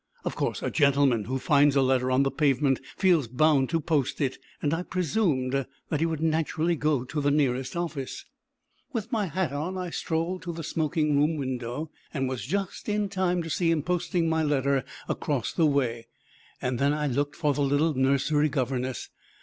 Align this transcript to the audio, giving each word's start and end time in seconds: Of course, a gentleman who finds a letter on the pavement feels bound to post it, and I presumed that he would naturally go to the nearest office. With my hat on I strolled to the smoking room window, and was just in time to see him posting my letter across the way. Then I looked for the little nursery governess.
Of 0.25 0.35
course, 0.35 0.63
a 0.63 0.71
gentleman 0.71 1.25
who 1.25 1.37
finds 1.37 1.75
a 1.75 1.81
letter 1.83 2.09
on 2.09 2.23
the 2.23 2.31
pavement 2.31 2.81
feels 2.97 3.27
bound 3.27 3.69
to 3.69 3.79
post 3.79 4.19
it, 4.19 4.39
and 4.59 4.73
I 4.73 4.81
presumed 4.81 5.67
that 5.89 5.99
he 5.99 6.07
would 6.07 6.21
naturally 6.21 6.75
go 6.75 7.03
to 7.03 7.21
the 7.21 7.29
nearest 7.29 7.75
office. 7.75 8.25
With 8.93 9.11
my 9.11 9.27
hat 9.27 9.51
on 9.53 9.77
I 9.77 9.91
strolled 9.91 10.41
to 10.41 10.53
the 10.53 10.63
smoking 10.63 11.19
room 11.19 11.37
window, 11.37 11.91
and 12.11 12.27
was 12.27 12.47
just 12.47 12.89
in 12.89 13.09
time 13.09 13.43
to 13.43 13.49
see 13.51 13.69
him 13.69 13.83
posting 13.83 14.27
my 14.27 14.41
letter 14.41 14.83
across 15.07 15.53
the 15.53 15.67
way. 15.67 16.07
Then 16.63 16.81
I 16.93 17.05
looked 17.05 17.35
for 17.35 17.53
the 17.53 17.61
little 17.61 17.93
nursery 17.93 18.49
governess. 18.49 19.09